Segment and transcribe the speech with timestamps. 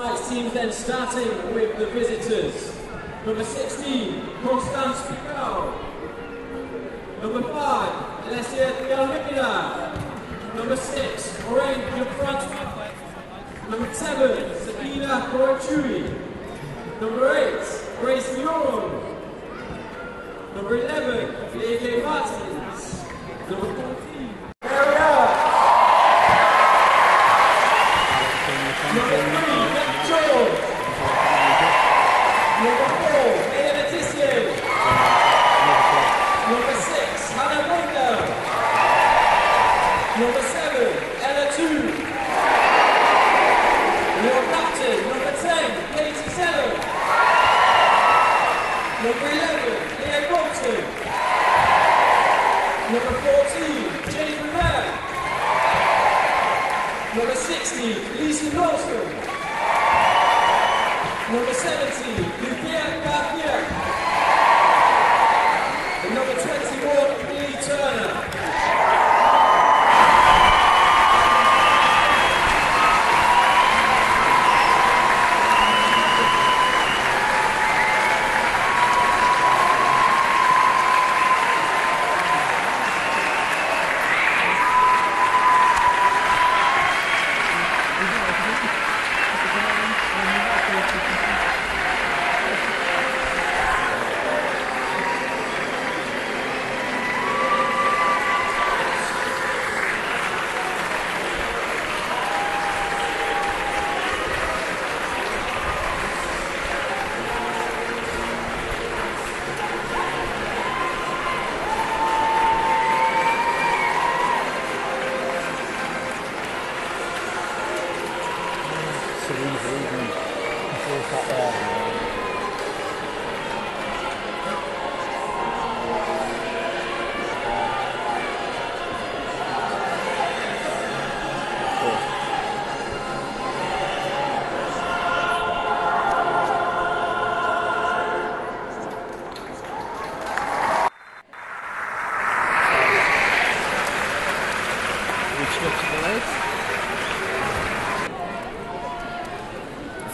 [0.00, 2.74] Tonight's teams then starting with the visitors.
[3.26, 5.74] Number 16, Constance Picaud.
[7.20, 7.52] Number 5,
[8.24, 11.84] Alessia de Number 6, Orange
[12.16, 12.90] Francois.
[13.68, 16.08] Number 7, Sakina Karchaoui.
[17.02, 19.04] Number 8, Grace Geyoro.
[20.54, 23.04] Number 11, Diego Martins.
[23.50, 25.50] Number 14, Maria.
[28.90, 30.60] Number 3, Nick George.
[32.60, 34.40] Number 4, Maya Le Tissier.
[36.50, 38.14] Number 6, Hannah Wonder.
[40.18, 40.90] Number 7,
[41.22, 41.90] Ella Toone.
[44.24, 46.72] Your captain, number 10, Katie Zelem.
[49.04, 49.70] Number 11,
[50.02, 50.82] Leah Galton.
[52.90, 55.10] Number 14, Jayde Riviere.
[57.16, 59.20] Number 16, Lisa Naalsund.
[61.50, 63.54] Number 17, Lucia Garcia.
[66.04, 68.30] And number 21, Millie Turner.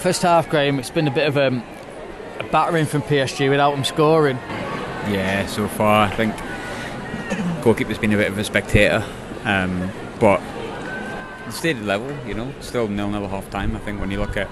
[0.07, 1.49] First half, Graham, it's been a bit of a,
[2.39, 4.37] a battering from PSG without them scoring.
[5.11, 6.33] Yeah, so far I think
[7.65, 9.05] goalkeeper's been a bit of a spectator,
[9.43, 9.91] um,
[10.21, 10.41] but
[11.51, 12.17] stayed level.
[12.25, 13.75] You know, still nil nil half time.
[13.75, 14.47] I think when you look at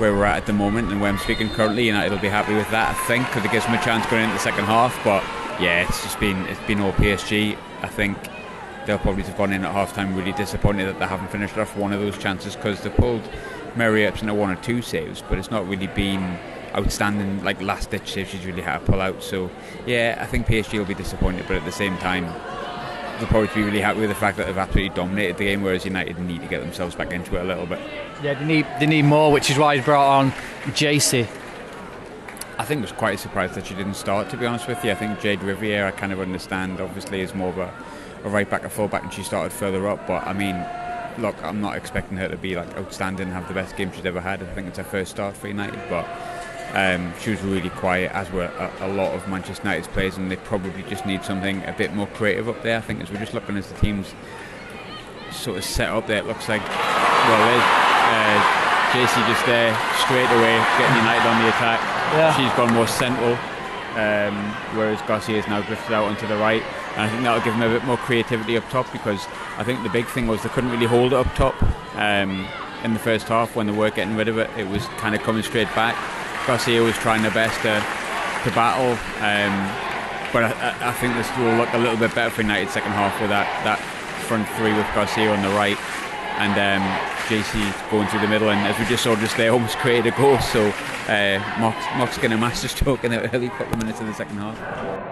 [0.00, 2.54] where we're at at the moment and where I'm speaking currently, United will be happy
[2.54, 2.96] with that.
[2.96, 4.98] I think because it gives them a chance going into the second half.
[5.04, 5.22] But
[5.60, 7.54] yeah, it's just been it's been all PSG.
[7.82, 8.16] I think
[8.86, 11.76] they'll probably have gone in at half time really disappointed that they haven't finished off
[11.76, 13.28] one of those chances because they pulled
[13.76, 16.38] Mary up into one or two saves, but it's not really been
[16.74, 19.22] outstanding like last ditch saves she's really had to pull out.
[19.22, 19.50] So
[19.86, 22.24] yeah, I think PSG will be disappointed, but at the same time
[23.18, 25.84] they'll probably be really happy with the fact that they've absolutely dominated the game, whereas
[25.84, 27.80] United need to get themselves back into it a little bit.
[28.22, 30.32] Yeah, they need they need more, which is why he's brought on
[30.74, 31.26] Geyse.
[32.58, 34.84] I think it was quite a surprise that she didn't start, to be honest with
[34.84, 34.90] you.
[34.90, 37.72] I think Jayde Riviere, I kind of understand, obviously, is more of a,
[38.22, 40.06] a right back, a full back, and she started further up.
[40.06, 40.56] But I mean,
[41.20, 44.06] look, I'm not expecting her to be like outstanding and have the best game she's
[44.06, 44.42] ever had.
[44.42, 46.06] I think it's her first start for United, but
[46.72, 50.30] um, she was really quiet, as were a, a, lot of Manchester United's players, and
[50.30, 52.78] they probably just need something a bit more creative up there.
[52.78, 54.14] I think as we're just looking as the teams
[55.32, 57.68] sort of set up there, it looks like well, there's
[58.10, 58.60] uh,
[58.92, 61.80] Geyse just there straight away getting United on the attack.
[62.14, 62.34] Yeah.
[62.36, 63.34] She's gone more central,
[63.94, 64.36] um,
[64.76, 66.62] whereas Garcia is now drifted out onto the right.
[66.92, 69.82] And I think that'll give them a bit more creativity up top because I think
[69.82, 71.54] the big thing was they couldn't really hold it up top
[71.96, 72.46] um,
[72.82, 74.50] in the first half when they were getting rid of it.
[74.56, 75.96] It was kind of coming straight back.
[76.46, 77.78] Garcia was trying their best to,
[78.44, 78.92] to battle,
[79.22, 79.52] um,
[80.32, 83.20] but I, I think this will look a little bit better for United second half
[83.20, 83.78] with that, that
[84.26, 85.78] front three with Garcia on the right
[86.38, 88.50] and um, Geyse going through the middle.
[88.50, 90.38] And as we just saw just there, almost created a goal.
[90.38, 90.72] So
[91.08, 94.38] uh, Mox, Mox getting a masterstroke in the early couple of minutes of the second
[94.38, 95.09] half.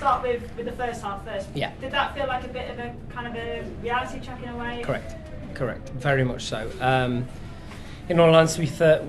[0.00, 1.46] Start with, with the first half first.
[1.54, 1.72] Yeah.
[1.78, 4.56] Did that feel like a bit of a kind of a reality check in a
[4.56, 4.82] way?
[4.82, 5.14] Correct,
[5.54, 6.70] correct, very much so.
[6.80, 7.28] Um,
[8.08, 9.02] in all honesty, we thought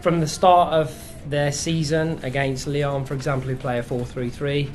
[0.00, 0.90] from the start of
[1.28, 4.70] their season against Lyon, for example, who play a 4 3 3,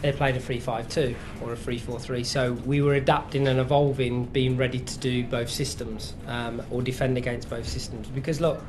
[0.00, 2.24] they played a 3 5 2 or a 3 4 3.
[2.24, 7.18] So we were adapting and evolving, being ready to do both systems um, or defend
[7.18, 8.08] against both systems.
[8.08, 8.62] Because, look,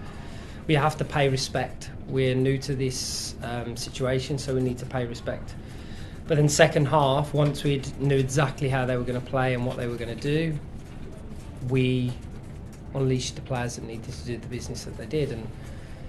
[0.68, 1.90] we have to pay respect.
[2.08, 5.56] We're new to this um, situation, so we need to pay respect.
[6.28, 9.66] But then, second half, once we knew exactly how they were going to play and
[9.66, 10.58] what they were going to do,
[11.70, 12.12] we
[12.94, 15.32] unleashed the players that needed to do the business that they did.
[15.32, 15.48] And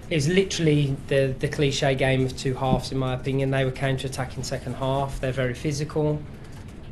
[0.09, 3.51] it was literally the, the cliche game of two halves, in my opinion.
[3.51, 6.21] They were counter attacking second half, they're very physical.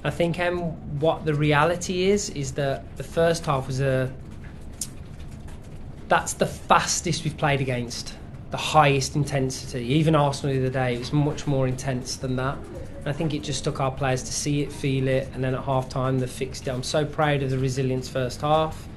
[0.04, 0.60] I think um,
[1.00, 4.12] what the reality is, is that the first half was a.
[6.08, 8.14] That's the fastest we've played against,
[8.52, 9.86] the highest intensity.
[9.86, 12.58] Even Arsenal the other day, it was much more intense than that.
[13.00, 15.54] And I think it just took our players to see it, feel it, and then
[15.54, 16.72] at half time they fixed it.
[16.72, 18.88] I'm so proud of the resilience first half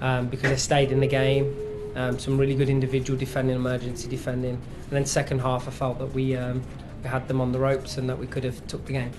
[0.00, 1.56] um, because they stayed in the game.
[1.94, 6.12] Um, some really good individual defending, emergency defending, and then second half I felt that
[6.12, 6.60] we, um,
[7.04, 9.12] we had them on the ropes and that we could have took the game.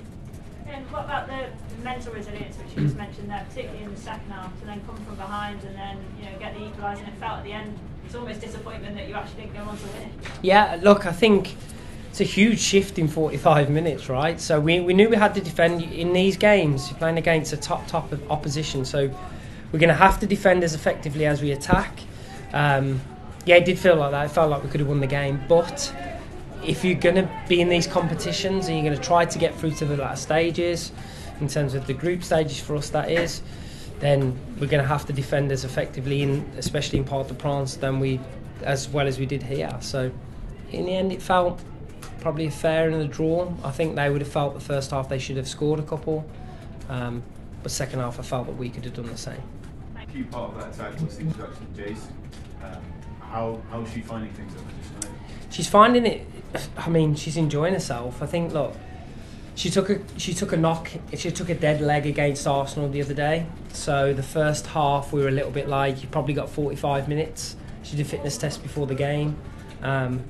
[0.68, 1.48] And what about the
[1.86, 4.98] mental resilience, which you just mentioned there, particularly in the second half, to then come
[4.98, 7.00] from behind and then you know get the equaliser?
[7.00, 9.78] And it felt at the end, it's almost disappointment that you actually didn't go on
[9.78, 10.10] to win it.
[10.42, 11.56] Yeah, look, I think
[12.10, 14.42] it's a huge shift in 45 minutes, right?
[14.42, 16.90] So we, we knew we had to defend in these games.
[16.90, 19.08] You're playing against a top top of opposition, so
[19.72, 22.00] we're going to have to defend as effectively as we attack.
[22.52, 23.00] Um,
[23.46, 24.26] yeah, it did feel like that.
[24.26, 25.94] It felt like we could have won the game, but
[26.66, 29.54] if you're going to be in these competitions and you're going to try to get
[29.54, 30.92] through to the latter stages,
[31.40, 33.42] in terms of the group stages for us, that is,
[34.00, 37.76] then we're going to have to defend as effectively, in, especially in Parc de France,
[37.76, 38.20] than we,
[38.64, 39.76] as well as we did here.
[39.82, 40.12] So,
[40.72, 41.62] in the end, it felt
[42.20, 43.54] probably fair in the draw.
[43.64, 46.26] I think they would have felt the first half they should have scored a couple,
[46.90, 47.24] um,
[47.62, 49.42] but second half I felt that we could have done the same.
[50.12, 52.08] key part of that attack was the introduction of Geyse.
[52.64, 52.82] Um,
[53.20, 55.20] how how is she finding things at United?
[55.52, 56.26] She's finding it.
[56.78, 58.22] I mean, she's enjoying herself.
[58.24, 58.54] I think.
[58.54, 58.74] Look,
[59.56, 60.92] she took a she took a knock.
[61.16, 63.46] She took a dead leg against Arsenal the other day.
[63.72, 67.56] So the first half we were a little bit like you probably got 45 minutes.
[67.84, 69.38] She did fitness test before the game,
[69.82, 70.24] um,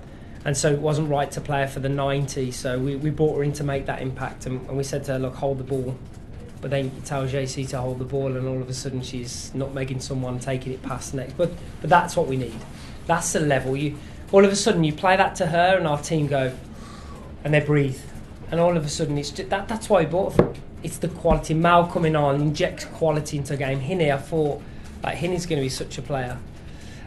[0.43, 2.51] and so it wasn't right to play her for the 90.
[2.51, 5.13] So we, we brought her in to make that impact, and, and we said to
[5.13, 5.97] her, look, hold the ball.
[6.61, 9.53] But then you tell Geyse to hold the ball, and all of a sudden she's
[9.55, 11.33] not making someone taking it past the next.
[11.33, 11.51] But
[11.81, 12.59] but that's what we need.
[13.07, 13.75] That's the level.
[13.75, 13.97] You
[14.31, 16.53] all of a sudden you play that to her, and our team go,
[17.43, 17.99] and they breathe,
[18.51, 19.67] and all of a sudden it's just, that.
[19.67, 20.35] That's why we bought.
[20.83, 21.53] It's the quality.
[21.53, 23.79] Mal coming on injects quality into the game.
[23.79, 24.61] Hinny, I thought
[25.03, 26.37] like Hinny's going to be such a player,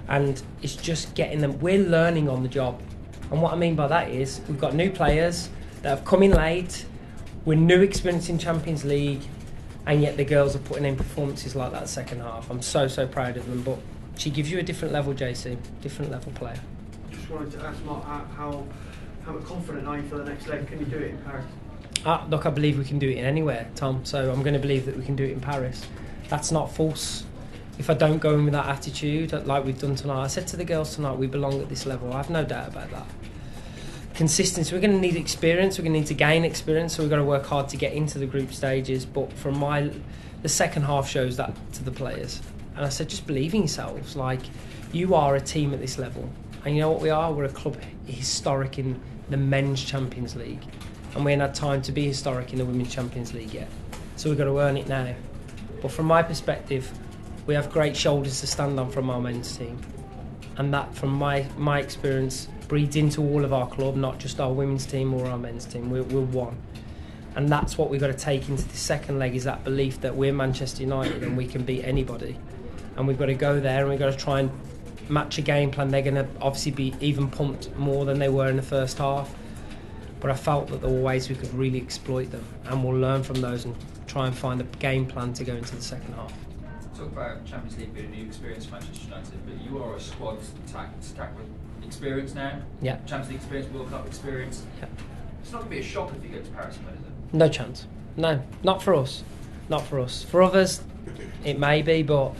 [0.09, 1.59] and it's just getting them.
[1.61, 2.81] We're learning on the job,
[3.31, 5.49] and what I mean by that is we've got new players
[5.83, 6.87] that have come in late.
[7.45, 9.23] We're new experience in Champions League,
[9.87, 12.51] and yet the girls are putting in performances like that second half.
[12.51, 13.63] I'm so so proud of them.
[13.63, 13.79] But
[14.17, 16.61] she gives you a different level, Geyse, different level player.
[17.11, 18.67] Just wanted to ask Marc how,
[19.29, 20.67] how confident are for the next leg?
[20.67, 21.45] Can you do it in Paris?
[22.07, 24.05] Ah, look, I believe we can do it in anywhere, Tom.
[24.05, 25.85] So I'm going to believe that we can do it in Paris.
[26.29, 27.25] That's not false.
[27.79, 30.57] If I don't go in with that attitude, like we've done tonight, I said to
[30.57, 32.13] the girls tonight, we belong at this level.
[32.13, 33.07] I have no doubt about that.
[34.15, 34.75] Consistency.
[34.75, 35.79] We're going to need experience.
[35.79, 36.97] We're going to need to gain experience.
[36.97, 39.05] So we've got to work hard to get into the group stages.
[39.05, 39.93] But from my,
[40.43, 42.41] the second half shows that to the players.
[42.75, 44.17] And I said, just believe in yourselves.
[44.17, 44.41] Like,
[44.91, 46.29] you are a team at this level.
[46.65, 47.33] And you know what we are?
[47.33, 50.63] We're a club historic in the men's Champions League.
[51.15, 53.69] And we ain't had time to be historic in the women's Champions League yet.
[54.17, 55.15] So we've got to earn it now.
[55.81, 56.91] But from my perspective,
[57.47, 59.79] we have great shoulders to stand on from our men's team.
[60.57, 64.53] And that, from my, my experience, breeds into all of our club, not just our
[64.53, 65.91] women's team or our men's team.
[65.91, 66.57] We're, we're one.
[67.37, 70.15] And that's what we've got to take into the second leg is that belief that
[70.15, 72.37] we're Manchester United and we can beat anybody.
[72.97, 74.51] And we've got to go there and we've got to try and
[75.09, 75.89] match a game plan.
[75.89, 79.35] They're going to obviously be even pumped more than they were in the first half.
[80.21, 83.23] But I felt that there were ways we could really exploit them, and we'll learn
[83.23, 83.75] from those and
[84.09, 86.33] try and find a game plan to go into the second half.
[86.97, 90.01] Talk about Champions League being a new experience for Manchester United, but you are a
[90.01, 91.47] squad stacked, stacked with
[91.87, 92.61] experience now.
[92.83, 92.97] Yeah.
[93.07, 94.65] Champions League experience, World Cup experience.
[94.81, 94.87] Yeah.
[95.41, 97.35] It's not going to be a shock if you go to Paris and is it?
[97.35, 97.87] No chance.
[98.17, 99.23] No, not for us.
[99.69, 100.25] Not for us.
[100.25, 100.83] For others,
[101.45, 102.35] it may be, but.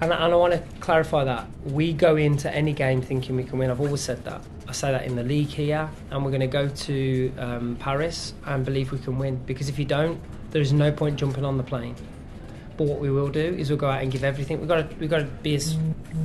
[0.00, 1.46] And, and I want to clarify that.
[1.64, 3.70] We go into any game thinking we can win.
[3.70, 4.42] I've always said that.
[4.68, 8.34] I say that in the league here, and we're going to go to um, Paris
[8.44, 9.36] and believe we can win.
[9.46, 11.94] Because if you don't, there is no point jumping on the plane.
[12.76, 14.58] But what we will do is we'll go out and give everything.
[14.58, 15.78] We've got to, we've got to be as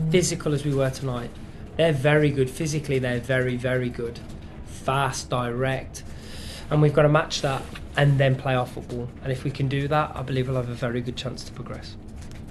[0.09, 1.29] physical as we were tonight.
[1.77, 2.99] They're very good physically.
[2.99, 4.19] They're very very good,
[4.65, 6.03] fast, direct.
[6.69, 7.61] and we've got to match that
[7.95, 9.09] and then play our football.
[9.23, 11.51] And if we can do that, I believe we'll have a very good chance to
[11.51, 11.95] progress.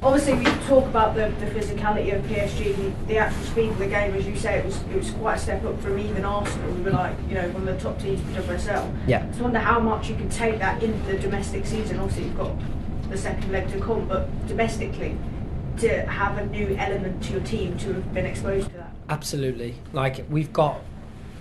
[0.02, 3.86] Obviously, we talk about the, the physicality of PSG, the, the actual speed of the
[3.86, 4.14] game.
[4.14, 6.72] As you say, it was it was quite a step up from even Arsenal.
[6.72, 8.96] We were like, you know, one of the top teams for WSL.
[9.06, 9.22] Yeah.
[9.22, 11.98] I just wonder how much you can take that into the domestic season.
[11.98, 12.56] Obviously, you've got
[13.10, 15.18] the second leg to come, but domestically,
[15.78, 18.92] to have a new element to your team to have been exposed to that.
[19.10, 19.74] Absolutely.
[19.92, 20.80] Like we've got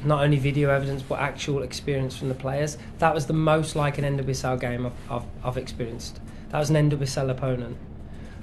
[0.03, 2.77] not only video evidence but actual experience from the players.
[2.97, 6.19] That was the most like an NWSL game I've, I've, I've experienced.
[6.49, 7.77] That was an NWSL opponent.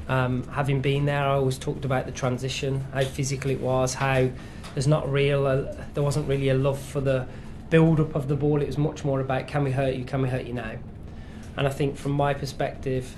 [0.09, 4.29] Um, having been there, I always talked about the transition, how physical it was, how
[4.75, 7.27] there's not real, uh, there wasn't really a love for the
[7.71, 8.63] build up of the ball.
[8.63, 10.77] It was much more about can we hurt you, can we hurt you now?
[11.57, 13.17] And I think from my perspective,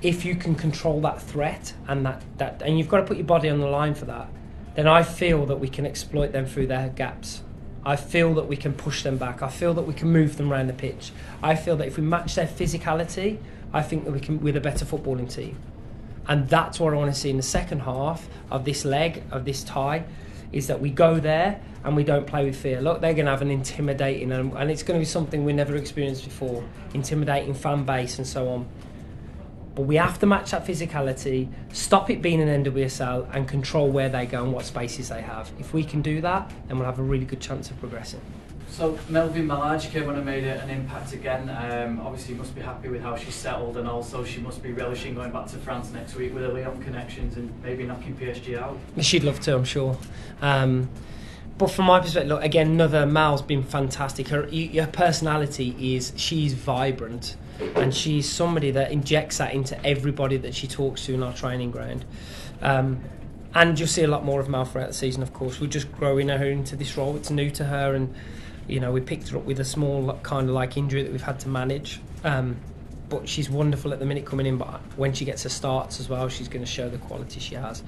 [0.00, 3.26] if you can control that threat and that, that and you've got to put your
[3.26, 4.28] body on the line for that,
[4.74, 7.42] then I feel that we can exploit them through their gaps.
[7.84, 9.42] I feel that we can push them back.
[9.42, 11.12] I feel that we can move them around the pitch.
[11.42, 13.38] I feel that if we match their physicality,
[13.72, 15.56] I think that we can we're a better footballing team.
[16.28, 19.44] And that's what I want to see in the second half of this leg, of
[19.44, 20.04] this tie,
[20.52, 22.80] is that we go there and we don't play with fear.
[22.80, 25.52] Look, they're going to have an intimidating, and, and it's going to be something we
[25.52, 26.64] never experienced before
[26.94, 28.68] intimidating fan base and so on.
[29.74, 34.10] But we have to match that physicality, stop it being an NWSL, and control where
[34.10, 35.50] they go and what spaces they have.
[35.58, 38.20] If we can do that, then we'll have a really good chance of progressing.
[38.72, 41.50] So Melvine Malard came on made an impact again.
[41.50, 44.72] Um, obviously, you must be happy with how she's settled, and also she must be
[44.72, 48.58] relishing going back to France next week with her Lyon connections and maybe knocking PSG
[48.58, 48.78] out.
[49.02, 49.98] She'd love to, I'm sure.
[50.40, 50.88] Um,
[51.58, 54.28] but from my perspective, look, again, another Mal's been fantastic.
[54.28, 57.36] Her, her personality is she's vibrant,
[57.76, 61.72] and she's somebody that injects that into everybody that she talks to in our training
[61.72, 62.06] ground.
[62.62, 63.02] Um,
[63.54, 65.60] and you'll see a lot more of Mal throughout the season, of course.
[65.60, 67.16] We're just growing her into this role.
[67.16, 68.14] It's new to her, and
[68.68, 71.22] you know we picked her up with a small kind of like injury that we've
[71.22, 72.00] had to manage.
[72.24, 72.56] Um,
[73.08, 74.56] but she's wonderful at the minute coming in.
[74.56, 77.54] But when she gets her starts as well, she's going to show the quality she
[77.56, 77.82] has.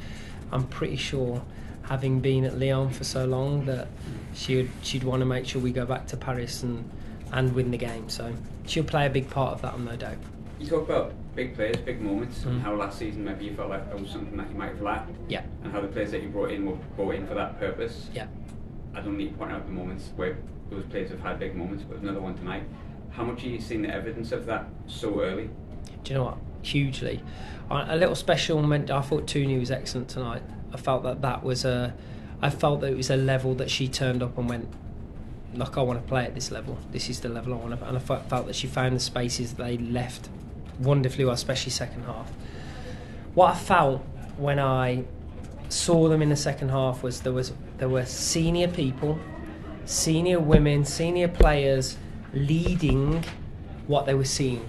[0.52, 1.42] I'm pretty sure,
[1.82, 3.88] having been at Lyon for so long, that
[4.34, 6.88] she would she'd want to make sure we go back to Paris and
[7.32, 8.08] and win the game.
[8.10, 8.32] So
[8.66, 10.18] she'll play a big part of that, I'm no doubt.
[10.60, 12.46] You talk about big players, big moments, Mm.
[12.46, 14.82] and how last season maybe you felt like that was something that you might have
[14.82, 17.58] lacked, Yeah, and how the players that you brought in were brought in for that
[17.58, 18.08] purpose.
[18.14, 18.26] yeah.
[18.94, 20.36] I don't need to point out the moments where
[20.74, 22.64] those players have had big moments, but another one tonight.
[23.10, 25.48] How much are you seeing the evidence of that so early?
[26.02, 26.38] Do you know what?
[26.62, 27.22] Hugely.
[27.70, 28.90] A little special moment.
[28.90, 30.42] I thought Tooney was excellent tonight.
[30.72, 31.94] I felt that that was a.
[32.42, 34.68] I felt that it was a level that she turned up and went.
[35.54, 36.76] Look, I want to play at this level.
[36.90, 37.86] This is the level I want to.
[37.86, 40.28] And I felt that she found the spaces they left
[40.80, 42.30] wonderfully well, especially second half.
[43.34, 44.00] What I felt
[44.36, 45.04] when I
[45.68, 49.18] saw them in the second half was there was there were senior people,
[49.86, 51.96] senior women, senior players
[52.32, 53.24] leading
[53.86, 54.68] what they were seeing.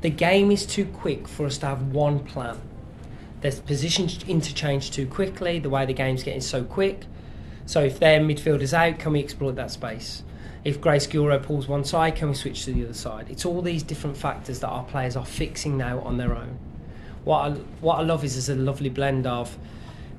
[0.00, 2.60] The game is too quick for us to have one plan.
[3.40, 7.04] There's positions interchange too quickly, the way the game's getting so quick.
[7.66, 10.22] So if their midfielder's out, can we exploit that space?
[10.64, 13.26] If Grace Geyoro pulls one side, can we switch to the other side?
[13.28, 16.58] It's all these different factors that our players are fixing now on their own.
[17.24, 19.58] What I, what I love is there's a lovely blend of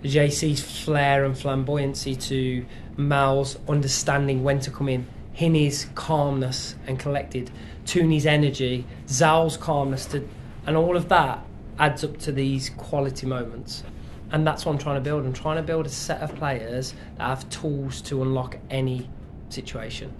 [0.05, 2.65] Geyse's flair and flamboyancy to
[2.97, 7.51] Mal's understanding when to come in, Hinny's calmness and collected,
[7.85, 10.27] Tooney's energy, Zal's calmness, to,
[10.65, 11.45] and all of that
[11.77, 13.83] adds up to these quality moments.
[14.31, 15.25] And that's what I'm trying to build.
[15.25, 19.09] I'm trying to build a set of players that have tools to unlock any
[19.49, 20.13] situation.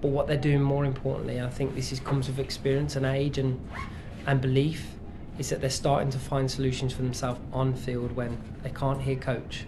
[0.00, 3.38] But what they're doing more importantly, I think this is, comes with experience and age
[3.38, 3.60] and,
[4.26, 4.86] and belief,
[5.40, 9.16] is that they're starting to find solutions for themselves on field when they can't hear
[9.16, 9.64] coach.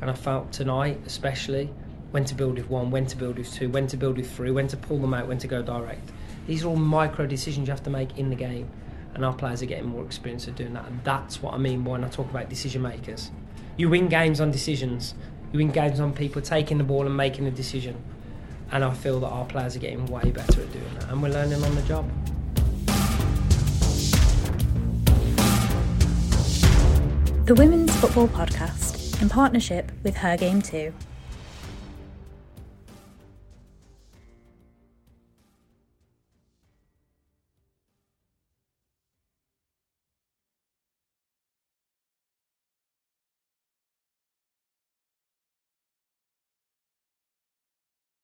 [0.00, 1.68] And I felt tonight, especially,
[2.12, 4.52] when to build with one, when to build with two, when to build with three,
[4.52, 6.12] when to pull them out, when to go direct.
[6.46, 8.70] These are all micro decisions you have to make in the game,
[9.14, 10.86] and our players are getting more experience of doing that.
[10.86, 13.32] And that's what I mean when I talk about decision makers.
[13.76, 15.14] You win games on decisions.
[15.52, 17.96] You win games on people taking the ball and making a decision.
[18.70, 21.30] And I feel that our players are getting way better at doing that, and we're
[21.30, 22.08] learning on the job.
[27.46, 30.94] The Women's Football Podcast in partnership with Her Game Too.